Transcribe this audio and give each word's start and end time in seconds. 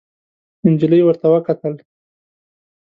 نجلۍ 0.69 0.99
ورته 1.03 1.25
وکتل. 1.33 1.73